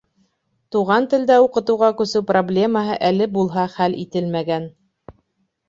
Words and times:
Туған 0.75 1.05
телдә 1.11 1.37
уҡытыуға 1.47 1.91
күсеү 1.99 2.25
проблемаһы 2.33 2.97
әле 3.13 3.29
булһа 3.39 3.69
хәл 3.77 3.99
ителмәгән. 4.07 4.69